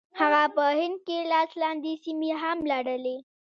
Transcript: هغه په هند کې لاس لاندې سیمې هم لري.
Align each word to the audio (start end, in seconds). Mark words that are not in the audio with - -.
هغه 0.19 0.43
په 0.55 0.63
هند 0.79 0.97
کې 1.05 1.17
لاس 1.31 1.49
لاندې 1.61 1.91
سیمې 2.03 2.31
هم 2.41 2.59
لري. 2.71 3.17